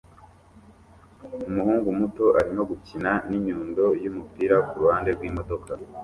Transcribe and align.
Umuhungu 1.49 1.89
muto 1.99 2.25
arimo 2.39 2.61
gukina 2.71 3.11
ninyundo 3.29 3.83
ya 4.01 4.07
numupira 4.11 4.55
kuruhande 4.69 5.09
rwimodoka 5.15 5.71